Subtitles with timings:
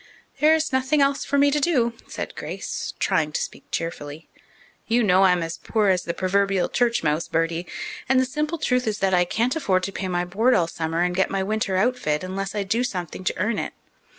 [0.39, 4.27] "There is nothing else for me to do," said Grace, trying to speak cheerfully.
[4.87, 7.67] "You know I'm as poor as the proverbial church mouse, Bertie,
[8.09, 11.03] and the simple truth is that I can't afford to pay my board all summer
[11.03, 13.73] and get my winter outfit unless I do something to earn it.